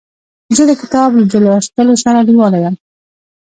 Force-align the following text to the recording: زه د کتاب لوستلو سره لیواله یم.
زه 0.55 0.63
د 0.69 0.71
کتاب 0.81 1.09
لوستلو 1.45 1.93
سره 2.03 2.19
لیواله 2.27 2.57
یم. 2.63 2.75